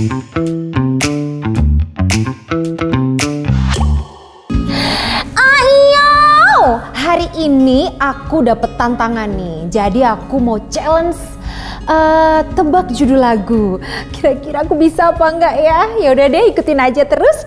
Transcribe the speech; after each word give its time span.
Ayo, 0.00 0.16
hari 6.96 7.28
ini 7.36 7.92
aku 8.00 8.40
dapet 8.40 8.80
tantangan 8.80 9.28
nih. 9.28 9.68
Jadi 9.68 10.00
aku 10.00 10.40
mau 10.40 10.56
challenge 10.72 11.20
eh, 11.84 12.40
tebak 12.56 12.88
judul 12.96 13.20
lagu. 13.20 13.76
Kira-kira 14.16 14.64
aku 14.64 14.72
bisa 14.80 15.12
apa 15.12 15.36
enggak 15.36 15.60
ya? 15.60 15.92
Ya 16.00 16.16
udah 16.16 16.26
deh, 16.32 16.48
ikutin 16.48 16.80
aja 16.80 17.04
terus. 17.04 17.44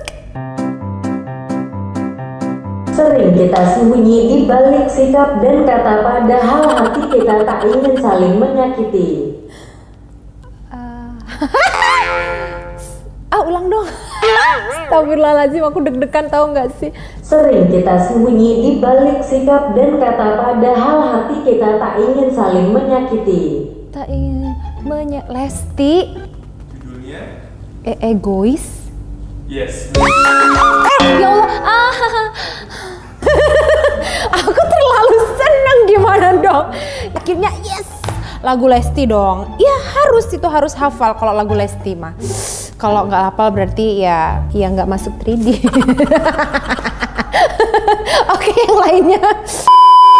Sering 2.93 3.33
kita 3.33 3.61
sembunyi 3.73 4.17
di 4.29 4.37
balik 4.45 4.93
sikap 4.93 5.41
dan 5.41 5.65
kata 5.65 6.05
padahal 6.05 6.69
hati 6.69 7.01
kita 7.17 7.49
tak 7.49 7.65
ingin 7.65 7.97
saling 7.97 8.37
menyakiti. 8.37 9.41
Ah, 13.33 13.41
ulang 13.41 13.65
dong. 13.65 13.89
Astagfirullahaladzim, 14.93 15.65
aku 15.65 15.81
deg-degan 15.81 16.29
tahu 16.29 16.53
nggak 16.53 16.69
sih? 16.77 16.93
Sering 17.25 17.65
kita 17.65 17.97
sembunyi 17.97 18.51
di 18.61 18.69
balik 18.77 19.25
sikap 19.25 19.73
dan 19.73 19.97
kata 19.97 20.37
padahal 20.37 21.01
hati 21.01 21.41
kita 21.41 21.81
tak 21.81 21.97
ingin 21.97 22.29
saling 22.29 22.69
menyakiti. 22.69 23.73
Tak 23.89 24.05
ingin 24.05 24.53
menye... 24.85 25.25
Lesti, 25.25 26.13
Judulnya 26.77 27.21
e 27.81 27.93
egois. 28.05 28.85
Yes. 29.49 29.89
Eh, 29.97 31.01
ya 31.17 31.29
Allah. 31.33 31.51
Ah. 31.65 31.93
aku 34.45 34.61
terlalu 34.61 35.17
senang 35.35 35.79
gimana 35.89 36.27
dong? 36.37 36.65
Akhirnya 37.17 37.49
yes. 37.65 38.02
Lagu 38.43 38.67
Lesti 38.67 39.07
dong. 39.07 39.55
Ya 39.55 39.71
harus 39.71 40.27
itu 40.27 40.43
harus 40.51 40.75
hafal 40.75 41.15
kalau 41.15 41.31
lagu 41.31 41.55
Lesti 41.55 41.95
mah. 41.95 42.11
Kalau 42.75 43.07
nggak 43.07 43.31
hafal 43.31 43.55
berarti 43.55 44.03
ya 44.03 44.43
ya 44.51 44.67
nggak 44.67 44.83
masuk 44.83 45.15
3D. 45.23 45.63
Oke 48.35 48.51
yang 48.51 48.77
lainnya. 48.83 49.23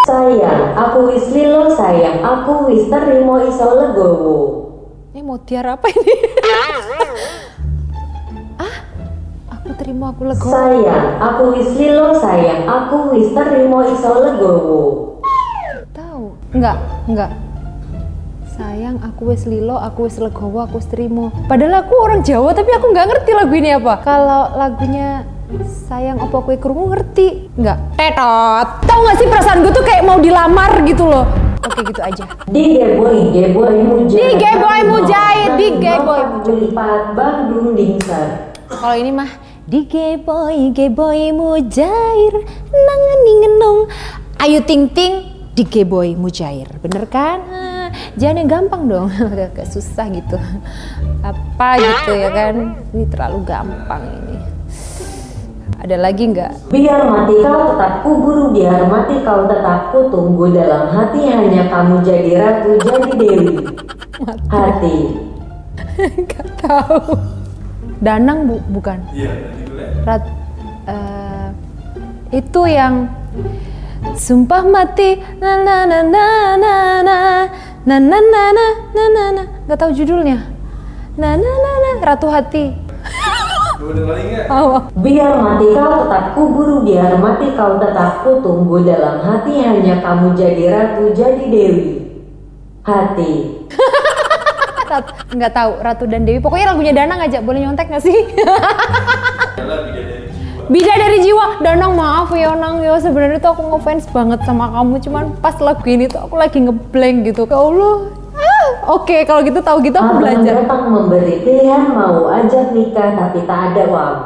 Sayang, 0.07 0.71
aku 0.71 1.11
wis 1.11 1.35
lilo 1.35 1.67
sayang, 1.75 2.23
aku 2.23 2.71
wis 2.71 2.87
terimo 2.87 3.43
iso 3.43 3.67
legowo. 3.75 4.39
Ini 5.11 5.19
mau 5.19 5.35
tiar 5.43 5.75
apa 5.75 5.91
ini? 5.91 6.15
ah, 8.63 8.75
aku 9.51 9.67
terima 9.75 10.15
aku 10.15 10.31
lego. 10.31 10.47
Sayang, 10.47 11.19
aku 11.19 11.43
wis 11.59 11.75
lilo 11.75 12.15
sayang, 12.15 12.71
aku 12.71 12.95
wis 13.15 13.35
terimo 13.35 13.83
iso 13.83 14.11
legowo. 14.23 14.83
Tahu? 15.91 16.39
Enggak, 16.55 16.79
enggak. 17.07 17.31
Sayang, 18.53 19.01
aku 19.01 19.33
wis 19.33 19.49
lilo, 19.49 19.81
aku 19.81 20.05
wis 20.05 20.21
legowo, 20.21 20.61
aku 20.61 20.77
wis 20.77 20.85
terima. 20.85 21.33
Padahal 21.49 21.81
aku 21.81 21.97
orang 21.97 22.21
Jawa 22.21 22.53
tapi 22.53 22.69
aku 22.69 22.93
nggak 22.93 23.07
ngerti 23.09 23.31
lagu 23.33 23.53
ini 23.57 23.69
apa. 23.73 24.05
Kalau 24.05 24.53
lagunya 24.53 25.25
sayang 25.89 26.21
apa 26.21 26.37
kue 26.45 26.61
kerungu 26.61 26.93
ngerti? 26.93 27.49
Enggak. 27.57 27.81
Tetot. 27.97 28.67
Tahu 28.85 28.99
nggak 29.09 29.17
sih 29.17 29.25
perasaan 29.25 29.65
gue 29.65 29.73
tuh 29.73 29.81
kayak 29.81 30.05
mau 30.05 30.21
dilamar 30.21 30.85
gitu 30.85 31.09
loh. 31.09 31.25
Oke 31.65 31.81
gitu 31.81 32.01
aja. 32.05 32.29
Di 32.45 32.77
geboy, 32.77 33.33
geboy 33.33 33.77
mujahid. 33.89 34.21
Di 34.21 34.27
geboy 34.37 34.79
mujahid, 34.85 35.51
di 35.57 35.67
geboy 35.81 36.21
Lipat 36.45 37.03
Bandung 37.17 37.73
dingsar. 37.73 38.53
Kalau 38.69 38.93
ini 38.93 39.09
mah 39.09 39.31
di 39.65 39.89
geboy 39.89 40.69
geboy 40.77 41.33
mujair 41.33 42.33
nangan 42.69 43.19
ngenong 43.23 43.79
ayu 44.43 44.59
ting 44.61 44.91
ting 44.91 45.23
di 45.55 45.63
geboy 45.63 46.19
mujair 46.19 46.67
bener 46.83 47.07
kan 47.07 47.39
jangan 48.19 48.39
yang 48.43 48.49
gampang 48.49 48.83
dong. 48.89 49.07
Agak 49.33 49.67
susah 49.69 50.05
gitu. 50.11 50.37
Apa 51.23 51.79
gitu 51.79 52.11
ya 52.13 52.29
kan? 52.29 52.77
Ini 52.93 53.05
terlalu 53.09 53.39
gampang 53.45 54.03
ini. 54.03 54.37
Ada 55.83 55.99
lagi 55.99 56.31
nggak? 56.31 56.71
Biar 56.71 56.99
mati 57.11 57.35
kau 57.43 57.75
tetap 57.75 58.07
kuburu, 58.07 58.55
biar 58.55 58.87
mati 58.87 59.19
kau 59.19 59.43
tetap 59.51 59.91
kutunggu. 59.91 60.55
Dalam 60.55 60.87
hati 60.95 61.27
hanya 61.27 61.67
kamu 61.67 61.99
jadi 62.07 62.31
ratu, 62.39 62.71
jadi 62.79 63.11
dewi. 63.19 63.47
Hati. 64.47 64.97
nggak 66.23 66.47
tahu. 66.63 67.19
Danang 67.99 68.47
bu 68.47 68.55
bukan? 68.71 68.99
Iya. 69.11 69.31
Rat, 70.07 70.23
eh, 70.87 71.47
itu 72.31 72.61
yang 72.67 73.07
sumpah 74.15 74.63
mati 74.67 75.15
na 75.39 75.63
na 75.63 75.87
na 75.87 75.99
na 76.03 76.25
na 76.59 76.75
na 77.03 77.17
na 77.83 77.99
na 77.99 78.17
na 78.19 78.43
na 78.55 78.65
na 78.95 79.03
na 79.11 79.23
na. 79.35 79.43
Nggak 79.67 79.79
tahu 79.79 79.91
judulnya. 79.91 80.39
Na 81.19 81.35
na 81.35 81.51
na 81.51 81.71
na. 81.83 81.91
Ratu 81.99 82.31
hati. 82.31 82.71
Oh, 84.47 84.79
Biar 85.03 85.43
mati 85.43 85.75
kau 85.75 86.07
tetap 86.07 86.39
kuburu, 86.39 86.87
biar 86.87 87.19
mati 87.19 87.51
kau 87.51 87.75
tetap 87.75 88.23
kutunggu. 88.23 88.87
Dalam 88.87 89.19
hati 89.19 89.59
hanya 89.59 89.99
kamu 89.99 90.31
jadi 90.39 90.63
ratu, 90.71 91.11
jadi 91.11 91.43
dewi. 91.51 92.07
Hati. 92.87 93.33
Nggak 95.35 95.51
tahu. 95.51 95.71
Ratu 95.83 96.03
dan 96.07 96.23
dewi. 96.23 96.39
Pokoknya 96.39 96.71
lagunya 96.71 96.95
danang 96.95 97.19
aja. 97.19 97.43
Boleh 97.43 97.67
nyontek 97.67 97.91
nggak 97.91 98.03
sih. 98.03 98.19
Bida 100.73 100.89
dari 100.97 101.21
jiwa. 101.21 101.61
Danang 101.61 101.93
maaf 101.93 102.33
ya 102.33 102.57
Nang. 102.57 102.81
Ya 102.81 102.97
sebenarnya 102.97 103.37
tuh 103.37 103.53
aku 103.53 103.61
ngefans 103.77 104.09
banget 104.09 104.41
sama 104.41 104.73
kamu. 104.73 104.97
Cuman 105.05 105.23
pas 105.37 105.53
lagu 105.61 105.85
ini 105.85 106.09
tuh 106.09 106.25
aku 106.25 106.33
lagi 106.33 106.57
ngeblank 106.65 107.29
gitu. 107.29 107.45
Ya 107.45 107.61
Allah. 107.61 108.09
Ah, 108.33 108.67
oke 108.97 109.13
kalau 109.29 109.45
gitu 109.45 109.61
tahu 109.61 109.85
gitu 109.85 109.93
aku 110.01 110.17
Abang 110.17 110.21
belajar. 110.25 110.65
datang 110.65 110.89
memberi 110.89 111.45
pilihan 111.45 111.93
mau 111.93 112.25
ajak 112.25 112.73
nikah 112.73 113.13
tapi 113.13 113.45
tak 113.45 113.61
ada 113.69 113.85
uang. 113.85 114.17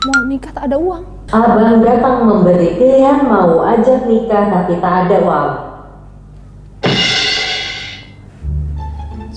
mau 0.00 0.24
nikah 0.24 0.52
tak 0.56 0.64
ada 0.72 0.76
uang? 0.80 1.04
Abang 1.28 1.84
datang 1.84 2.16
memberi 2.24 2.80
pilihan 2.80 3.20
mau 3.28 3.60
ajak 3.60 4.08
nikah 4.08 4.48
tapi 4.48 4.80
tak 4.80 4.94
ada 5.04 5.16
uang. 5.20 5.50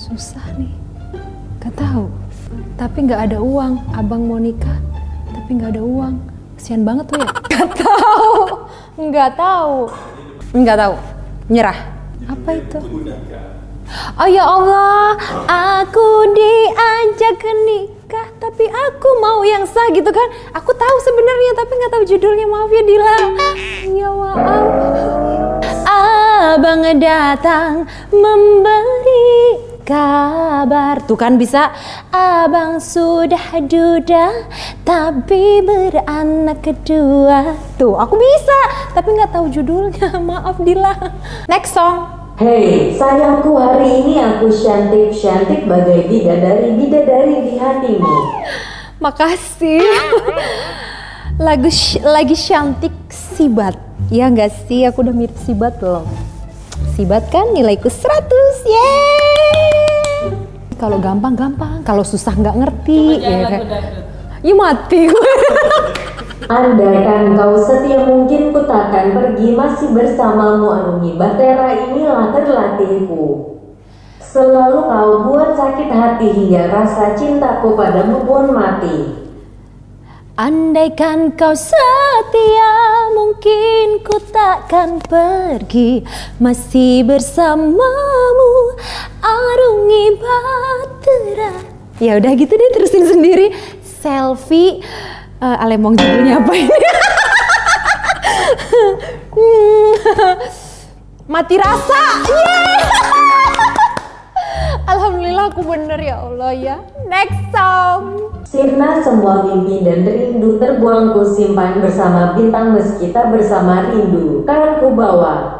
susah 0.00 0.48
nih. 0.56 0.72
Gak 1.60 1.76
tahu. 1.76 2.08
Tapi 2.80 2.98
nggak 3.04 3.20
ada 3.28 3.38
uang. 3.44 3.84
Abang 3.92 4.24
mau 4.24 4.40
nikah 4.40 4.93
tapi 5.44 5.60
nggak 5.60 5.76
ada 5.76 5.84
uang 5.84 6.14
kesian 6.56 6.88
banget 6.88 7.04
tuh 7.04 7.20
ya 7.20 7.28
nggak 7.52 7.68
tahu 7.76 8.32
nggak 8.96 9.30
tahu 9.36 9.76
nggak 10.56 10.76
tahu 10.80 10.94
nyerah 11.52 11.78
apa 12.24 12.50
itu 12.56 12.78
Oh 14.16 14.24
ya 14.24 14.40
Allah, 14.48 15.12
aku 15.44 16.32
diajak 16.32 17.36
ke 17.36 17.52
nikah, 17.68 18.32
tapi 18.40 18.64
aku 18.64 19.08
mau 19.20 19.44
yang 19.44 19.68
sah 19.68 19.92
gitu 19.92 20.08
kan? 20.08 20.28
Aku 20.56 20.72
tahu 20.72 20.96
sebenarnya, 21.04 21.52
tapi 21.52 21.72
nggak 21.76 21.92
tahu 21.92 22.04
judulnya. 22.08 22.48
Maaf 22.48 22.72
ya 22.72 22.82
Dila. 22.88 23.16
Ya 23.92 24.08
maaf. 24.08 24.64
Abang 25.84 26.80
datang 26.96 27.84
memberi 28.08 29.73
kabar. 29.84 31.04
Tuh 31.04 31.14
kan 31.14 31.36
bisa. 31.36 31.70
Abang 32.08 32.80
sudah 32.80 33.60
duda, 33.60 34.48
tapi 34.82 35.60
beranak 35.60 36.64
kedua. 36.64 37.54
Tuh, 37.76 37.94
aku 37.94 38.16
bisa, 38.16 38.60
tapi 38.96 39.12
nggak 39.14 39.30
tahu 39.30 39.46
judulnya. 39.52 40.18
Maaf 40.28 40.58
Dila. 40.58 40.96
Next 41.46 41.76
song. 41.76 42.08
Hei, 42.34 42.90
sayangku 42.98 43.54
hari 43.54 44.02
ini 44.02 44.18
aku 44.18 44.50
cantik-cantik 44.50 45.70
bagai 45.70 46.10
bidadari-bidadari 46.10 47.46
di 47.46 47.54
hatimu. 47.54 48.16
Makasih. 49.04 49.78
Lagu 51.46 51.70
sh- 51.70 52.02
lagi 52.02 52.34
cantik 52.34 52.94
Sibat. 53.10 53.78
Ya 54.10 54.26
nggak 54.30 54.50
sih? 54.66 54.82
Aku 54.86 55.06
udah 55.06 55.14
mirip 55.14 55.34
Sibat 55.46 55.78
belum? 55.78 56.06
Sibat 56.94 57.26
kan 57.30 57.50
nilaiku 57.50 57.90
100. 57.90 58.02
Yeay! 58.66 59.73
Kalau 60.74 60.98
gampang 60.98 61.34
gampang, 61.38 61.80
kalau 61.86 62.02
susah 62.02 62.34
nggak 62.34 62.56
ngerti. 62.58 63.22
ya 63.22 63.46
kan? 63.46 63.60
Ya 64.44 64.52
mati 64.52 65.08
gue. 65.08 65.32
Andaikan 66.44 67.32
kau 67.32 67.56
setia 67.56 68.04
mungkin 68.04 68.52
ku 68.52 68.68
takkan 68.68 69.16
pergi 69.16 69.56
masih 69.56 69.96
bersamamu 69.96 70.68
arungi 70.68 71.16
bahtera 71.16 71.72
inilah 71.88 72.36
terlatihku. 72.36 73.56
Selalu 74.20 74.78
kau 74.84 75.10
buat 75.30 75.56
sakit 75.56 75.88
hati 75.88 76.28
hingga 76.36 76.68
rasa 76.68 77.16
cintaku 77.16 77.72
padamu 77.72 78.28
pun 78.28 78.52
mati. 78.52 79.24
Andaikan 80.34 81.32
kau 81.38 81.54
setia, 81.54 82.74
mungkin 83.14 84.02
ku 84.02 84.18
takkan 84.34 84.98
pergi 84.98 86.02
Masih 86.42 87.06
bersamamu, 87.06 88.33
arungi 89.24 90.04
bahtera 90.20 91.52
Ya 92.02 92.18
udah 92.20 92.32
gitu 92.36 92.52
deh, 92.52 92.70
terusin 92.76 93.08
sendiri 93.08 93.56
Selfie, 93.80 94.84
eh, 95.40 95.56
Alemong 95.64 95.96
judulnya 95.96 96.44
apa 96.44 96.52
ini? 96.52 96.68
Mati 101.32 101.56
rasa! 101.56 102.20
Alhamdulillah 104.92 105.48
aku 105.48 105.64
bener 105.64 105.96
ya 105.96 106.20
Allah 106.20 106.52
ya. 106.52 106.76
Next 107.08 107.48
song. 107.48 108.28
Sirna 108.44 109.00
semua 109.00 109.48
mimpi 109.48 109.80
dan 109.82 110.04
rindu 110.04 110.60
terbuang 110.60 111.16
ku 111.16 111.24
simpan 111.24 111.80
bersama 111.80 112.36
bintang 112.36 112.76
meski 112.76 113.08
tak 113.10 113.34
bersama 113.34 113.90
rindu 113.90 114.46
Kan 114.46 114.78
ku 114.78 114.94
bawa 114.94 115.58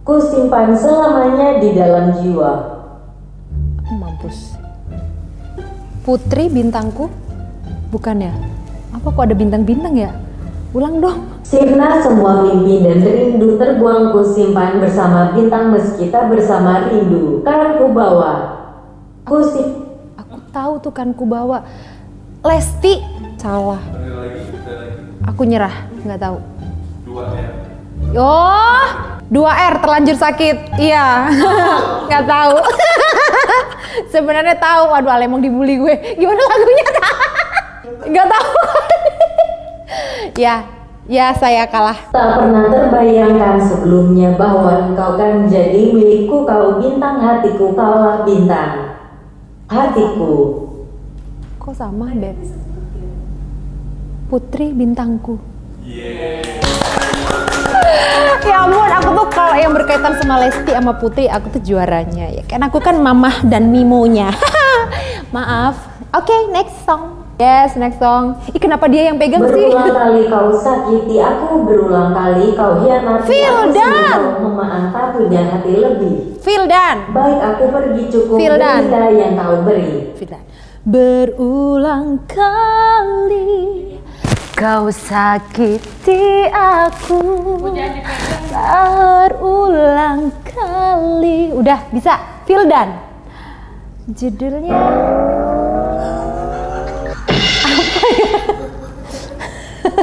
Ku 0.00 0.16
simpan 0.16 0.72
selamanya 0.72 1.60
di 1.60 1.76
dalam 1.76 2.16
jiwa 2.16 2.71
Mampus. 4.22 4.54
Putri 6.06 6.46
bintangku? 6.46 7.10
Bukan 7.90 8.22
ya? 8.22 8.30
Apa 8.94 9.10
kok 9.10 9.26
ada 9.26 9.34
bintang-bintang 9.34 9.98
ya? 9.98 10.14
Ulang 10.70 11.02
dong. 11.02 11.26
Sirna 11.42 11.98
semua 11.98 12.46
mimpi 12.46 12.86
dan 12.86 13.02
rindu 13.02 13.58
terbuang 13.58 14.14
ku 14.14 14.22
simpan 14.22 14.78
bersama 14.78 15.34
bintang 15.34 15.74
meski 15.74 16.06
tak 16.08 16.30
bersama 16.30 16.86
rindu 16.86 17.42
Kan 17.42 17.76
ku 17.76 17.92
bawa 17.92 18.62
Ku 19.26 19.42
sim 19.42 19.90
Aku 20.14 20.38
tahu 20.54 20.78
tuh 20.78 20.94
kan 20.94 21.10
ku 21.10 21.26
bawa. 21.26 21.66
Lesti. 22.46 23.02
Salah. 23.42 23.82
Aku 25.34 25.42
nyerah. 25.42 25.90
Nggak 26.06 26.20
tahu. 26.22 26.38
Dua 27.10 27.26
ya. 27.34 27.50
Oh, 28.22 28.86
2R 29.34 29.82
terlanjur 29.82 30.14
sakit. 30.14 30.78
Iya. 30.78 31.26
Nggak 32.06 32.24
tahu. 32.30 32.54
Sebenarnya 34.10 34.56
tahu. 34.58 34.90
Waduh, 34.90 35.12
Ale 35.12 35.28
emang 35.28 35.44
dibully 35.44 35.78
gue. 35.78 35.94
Gimana 36.18 36.42
lagunya? 36.42 36.84
Nggak 38.10 38.26
tahu. 38.26 38.50
ya, 40.44 40.54
ya 41.06 41.26
saya 41.36 41.68
kalah. 41.70 41.98
Tak 42.10 42.28
pernah 42.40 42.66
terbayangkan 42.72 43.62
sebelumnya 43.62 44.34
bahwa 44.34 44.90
engkau 44.90 45.14
kan 45.20 45.46
jadi 45.46 45.94
milikku 45.94 46.42
Kau 46.42 46.82
bintang 46.82 47.22
hatiku, 47.22 47.76
kaulah 47.76 48.26
bintang 48.26 48.98
Hatiku 49.70 50.66
Kok 51.62 51.74
sama, 51.78 52.10
Beb? 52.10 52.34
Putri 54.26 54.74
bintangku. 54.74 55.38
Ya 58.42 58.66
ampun, 58.66 58.90
aku 58.90 59.08
tuh 59.14 59.28
kalau 59.30 59.54
yang 59.54 59.70
berkaitan 60.02 60.18
sama 60.18 60.34
Lesti 60.42 60.70
sama 60.74 60.92
Putri, 60.98 61.24
aku 61.30 61.46
tuh 61.54 61.62
juaranya 61.62 62.26
ya. 62.34 62.42
Kan 62.42 62.66
aku 62.66 62.82
kan 62.82 62.98
mamah 62.98 63.46
dan 63.46 63.70
mimonya. 63.70 64.34
Maaf. 65.36 65.78
Oke, 66.10 66.50
next 66.50 66.82
song. 66.82 67.22
Yes, 67.38 67.78
next 67.78 68.02
song. 68.02 68.34
Ih, 68.50 68.58
kenapa 68.58 68.90
dia 68.90 69.08
yang 69.08 69.16
pegang 69.16 69.46
sih? 69.46 69.70
Berulang 69.70 69.94
kali 69.94 70.26
kau 70.26 70.50
sakiti 70.52 71.16
aku, 71.22 71.62
berulang 71.64 72.10
kali 72.10 72.50
kau 72.58 72.82
hianati 72.82 73.26
Feel 73.30 73.46
aku 73.46 73.64
dan- 73.72 73.94
Sehingga 73.94 74.18
kau 74.18 74.42
memaaf 74.42 74.84
tak 74.90 75.06
punya 75.14 75.40
hati 75.48 75.72
lebih 75.78 76.14
Fildan. 76.42 76.96
Baik 77.14 77.38
aku 77.40 77.62
pergi 77.70 78.02
cukup 78.10 78.36
Feel 78.36 78.54
dan- 78.58 78.90
yang 79.14 79.32
kau 79.38 79.54
beri 79.62 80.12
Fildan. 80.18 80.42
Berulang 80.82 82.26
kali 82.26 83.91
kau 84.52 84.92
sakiti 84.92 86.46
aku. 86.52 87.20
Berulang 88.52 90.32
kali. 90.44 91.52
Udah 91.56 91.88
bisa. 91.90 92.18
Fildan. 92.44 92.98
Judulnya 94.02 94.74
apa 97.62 98.06
ya? 98.10 98.28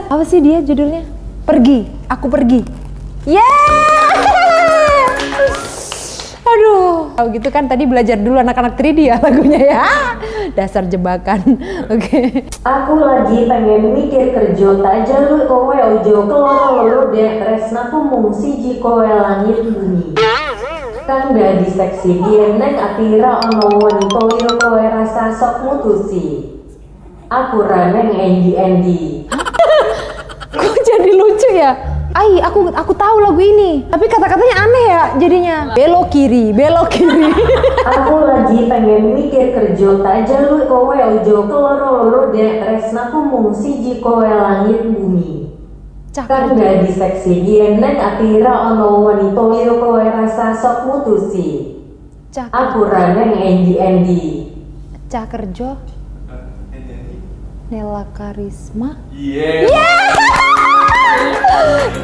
apa 0.08 0.24
sih 0.24 0.40
dia 0.40 0.64
judulnya? 0.64 1.04
Pergi. 1.44 1.86
Aku 2.08 2.32
pergi. 2.32 2.64
Yeah! 3.28 3.59
Kalau 7.20 7.36
gitu 7.36 7.52
kan 7.52 7.68
tadi 7.68 7.84
belajar 7.84 8.16
dulu 8.16 8.40
anak-anak 8.40 8.80
3D 8.80 9.12
ya 9.12 9.20
lagunya 9.28 9.60
ya. 9.60 9.84
Dasar 10.56 10.88
jebakan. 10.88 11.44
Oke. 11.92 12.48
Aku 12.64 12.96
lagi 12.96 13.44
pengen 13.44 13.92
mikir 13.92 14.32
kerja 14.32 14.80
tak 14.80 15.04
jaluk 15.04 15.44
kowe 15.52 15.76
ojo 15.76 16.16
keloro-loro 16.32 17.12
dek 17.12 17.44
tresnaku 17.44 18.08
mung 18.08 18.32
siji 18.32 18.80
kowe 18.80 19.04
langit 19.04 19.68
bumi 19.68 20.16
Kang 21.04 21.36
dadi 21.36 21.68
seksi 21.68 22.24
nek 22.56 22.80
atira 22.80 23.44
ono 23.52 23.68
wanita 23.68 24.20
liya 24.24 24.52
kowe 24.56 24.80
rasa 24.80 25.28
sok 25.36 25.68
mutusi 25.68 26.56
Aku 27.28 27.68
raneng 27.68 28.16
endi-endi 28.16 29.28
Kok 30.56 30.76
jadi 30.88 31.12
lucu 31.20 31.52
ya? 31.52 31.89
Ai, 32.10 32.42
aku 32.42 32.74
aku 32.74 32.94
tahu 32.98 33.22
lagu 33.22 33.38
ini. 33.38 33.86
Tapi 33.86 34.06
kata-katanya 34.10 34.56
aneh 34.66 34.86
ya 34.90 35.04
jadinya. 35.22 35.58
Belok 35.78 36.10
kiri, 36.10 36.50
belok 36.50 36.90
kiri. 36.90 37.30
Aku 37.96 38.26
lagi 38.26 38.66
pengen 38.70 39.14
mikir 39.18 39.54
kerja 39.54 39.90
tak 40.02 40.30
jaluk 40.30 40.66
kowe 40.70 40.94
ojo 40.94 41.36
keloro-loro 41.50 42.30
dek 42.30 42.62
tresnaku 42.62 43.18
mung 43.24 43.50
siji 43.50 43.98
kowe 43.98 44.26
langit 44.26 44.84
bumi 44.86 45.50
Cakep. 46.14 46.54
dadi 46.58 46.90
seksi 46.90 47.46
biyen 47.46 47.82
nek 47.82 47.98
atira 47.98 48.74
ono 48.74 49.10
wanita 49.10 49.42
kowe 49.80 50.02
rasa 50.02 50.54
sok 50.54 50.78
mutusi 50.86 51.78
Cak, 52.30 52.54
Aku 52.54 52.86
raneng 52.86 53.34
endi-endi 53.42 54.54
Cak 55.10 55.34
Kerjo, 55.34 55.82
Nela 57.74 58.06
Karisma. 58.14 59.02
Iya. 59.10 59.66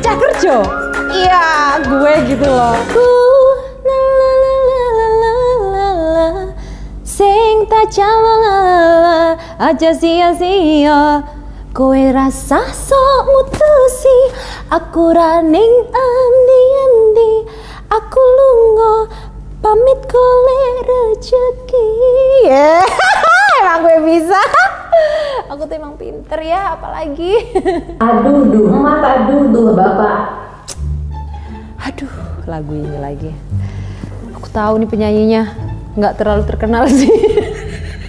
Cak 0.03 0.15
Kerjo. 0.19 0.59
Iya, 1.11 1.79
gue 1.85 2.13
gitu 2.29 2.47
loh. 2.47 2.75
Ku 2.91 3.09
la 3.85 3.99
la 4.19 4.31
la 4.41 4.55
la 4.65 4.85
la 4.99 5.09
la 5.19 5.89
la 6.15 6.27
sing 7.05 7.63
ta 7.71 7.87
calala 7.87 8.59
aja 9.55 9.95
sia-sia 9.95 11.23
kowe 11.71 12.03
rasa 12.11 12.59
sok 12.75 13.23
mutusi 13.31 14.19
aku 14.67 15.15
raning 15.15 15.75
andi-andi 15.95 17.33
aku 17.87 18.19
lungo 18.19 19.07
pamit 19.63 20.01
golek 20.11 20.75
rezeki 20.83 21.87
yeah. 22.51 22.83
emang 23.63 23.87
gue 23.87 23.97
bisa 24.11 24.41
aku 25.51 25.61
tuh 25.67 25.75
emang 25.75 25.95
pinter 25.95 26.39
ya 26.41 26.75
apalagi 26.75 27.33
Aduh 27.99 28.49
duh 28.49 28.65
emak 28.71 29.03
aduh 29.03 29.43
duh 29.49 29.69
bapak 29.75 30.45
Aduh, 31.85 32.09
lagu 32.49 32.73
ini 32.73 32.97
lagi. 32.97 33.29
Aku 34.33 34.49
tahu 34.49 34.81
nih 34.81 34.89
penyanyinya 34.89 35.53
nggak 35.93 36.17
terlalu 36.17 36.41
terkenal 36.49 36.89
sih. 36.89 37.13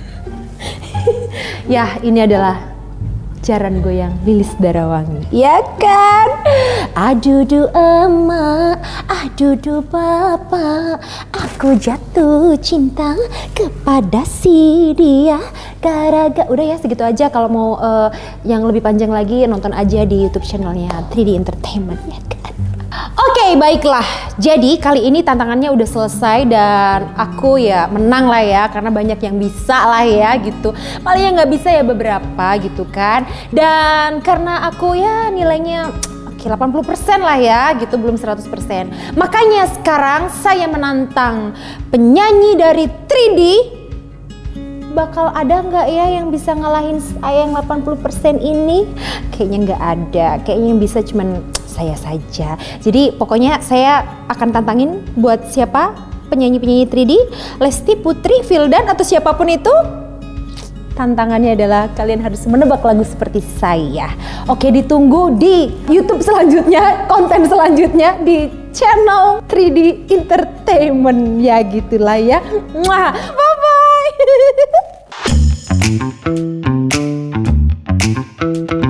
ya, 1.77 2.01
ini 2.01 2.25
adalah 2.25 2.57
Jaran 3.45 3.85
Goyang 3.85 4.17
Lilis 4.25 4.57
Darawangi. 4.57 5.29
Ya 5.29 5.61
kan? 5.77 6.29
Aduh 6.97 7.45
du 7.45 7.69
emak, 7.77 8.76
aduh 9.07 9.55
du 9.55 9.83
bapak, 9.87 10.99
aku 11.31 11.79
jatuh 11.79 12.59
cinta 12.59 13.15
kepada 13.55 14.27
si 14.27 14.91
dia. 14.99 15.39
Gara-gara 15.79 16.51
udah 16.51 16.65
ya 16.65 16.77
segitu 16.79 17.07
aja. 17.07 17.31
Kalau 17.31 17.47
mau 17.47 17.71
eh, 17.79 18.09
yang 18.43 18.67
lebih 18.67 18.83
panjang 18.83 19.11
lagi 19.15 19.47
nonton 19.47 19.71
aja 19.71 20.03
di 20.03 20.27
YouTube 20.27 20.43
channelnya 20.43 20.91
3D 21.15 21.39
Entertainment 21.39 22.03
ya 22.11 22.19
kan. 22.27 22.55
Oke, 23.17 23.57
baiklah. 23.57 24.05
Jadi 24.37 24.77
kali 24.81 25.09
ini 25.09 25.23
tantangannya 25.23 25.71
udah 25.73 25.89
selesai 25.89 26.49
dan 26.49 27.13
aku 27.17 27.57
ya 27.63 27.89
menang 27.89 28.29
lah 28.29 28.43
ya 28.45 28.63
karena 28.69 28.91
banyak 28.91 29.21
yang 29.23 29.37
bisa 29.39 29.77
lah 29.87 30.05
ya 30.05 30.35
gitu. 30.41 30.75
Paling 31.01 31.23
yang 31.23 31.35
nggak 31.39 31.53
bisa 31.53 31.69
ya 31.71 31.85
beberapa 31.87 32.47
gitu 32.59 32.85
kan. 32.91 33.25
Dan 33.55 34.21
karena 34.21 34.67
aku 34.69 34.99
ya 34.99 35.31
nilainya 35.31 35.95
oke 36.37 36.45
80% 36.45 37.25
lah 37.25 37.41
ya 37.41 37.73
gitu 37.81 37.97
belum 37.97 38.21
100%. 38.21 39.17
Makanya 39.17 39.73
sekarang 39.73 40.29
saya 40.29 40.69
menantang 40.69 41.57
penyanyi 41.89 42.61
dari 42.61 42.85
3D 43.09 43.41
bakal 44.97 45.29
ada 45.37 45.61
nggak 45.61 45.87
ya 45.93 46.07
yang 46.21 46.33
bisa 46.33 46.57
ngalahin 46.57 46.97
saya 47.01 47.45
yang 47.45 47.53
80% 47.53 48.41
ini? 48.41 48.89
Kayaknya 49.33 49.59
nggak 49.69 49.83
ada. 49.83 50.29
Kayaknya 50.41 50.69
yang 50.73 50.81
bisa 50.81 50.99
cuman 51.05 51.29
saya 51.69 51.93
saja. 51.97 52.57
Jadi 52.81 53.13
pokoknya 53.13 53.61
saya 53.61 54.25
akan 54.33 54.49
tantangin 54.57 55.05
buat 55.13 55.53
siapa 55.53 55.93
penyanyi-penyanyi 56.33 56.89
3D, 56.89 57.13
Lesti, 57.61 57.95
Putri, 58.01 58.41
Vildan 58.41 58.89
atau 58.89 59.05
siapa 59.05 59.37
pun 59.37 59.53
itu 59.53 60.06
tantangannya 60.97 61.53
adalah 61.53 61.93
kalian 61.93 62.25
harus 62.25 62.49
menebak 62.49 62.81
lagu 62.81 63.05
seperti 63.05 63.45
saya. 63.61 64.09
Oke, 64.49 64.73
ditunggu 64.73 65.37
di 65.37 65.69
YouTube 65.93 66.25
selanjutnya, 66.25 67.05
konten 67.05 67.45
selanjutnya 67.45 68.17
di 68.25 68.49
channel 68.73 69.45
3D 69.45 70.09
Entertainment 70.09 71.45
ya 71.45 71.61
gitulah 71.61 72.17
ya. 72.17 72.41
Mwah, 72.73 73.13
bye 73.13 73.55
bye. 73.61 74.09